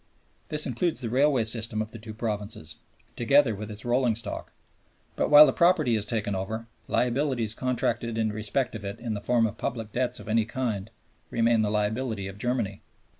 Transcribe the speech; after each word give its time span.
This 0.49 0.65
includes 0.65 1.01
the 1.01 1.11
railway 1.11 1.43
system 1.43 1.79
of 1.79 1.91
the 1.91 1.99
two 1.99 2.15
provinces, 2.15 2.77
together 3.15 3.53
with 3.53 3.69
its 3.69 3.85
rolling 3.85 4.15
stock. 4.15 4.51
But 5.15 5.29
while 5.29 5.45
the 5.45 5.53
property 5.53 5.95
is 5.95 6.07
taken 6.07 6.33
over, 6.33 6.65
liabilities 6.87 7.53
contracted 7.53 8.17
in 8.17 8.33
respect 8.33 8.73
of 8.73 8.83
it 8.83 8.99
in 8.99 9.13
the 9.13 9.21
form 9.21 9.45
of 9.45 9.59
public 9.59 9.91
debts 9.91 10.19
of 10.19 10.27
any 10.27 10.45
kind 10.45 10.89
remain 11.29 11.61
the 11.61 11.69
liability 11.69 12.27
of 12.27 12.39
Germany. 12.39 12.81